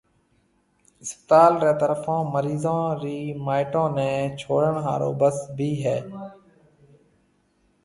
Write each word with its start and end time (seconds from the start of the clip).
اسپتال 1.03 1.53
رِي 1.63 1.73
طرفون 1.81 2.21
مريضون 2.33 2.83
رَي 3.03 3.19
مائيٽون 3.45 3.87
نيَ 3.97 4.09
ڇوڙڻ 4.39 4.75
ھارو 4.85 5.11
بس 5.19 5.37
ڀِي 5.57 5.71
ھيََََ 5.83 5.97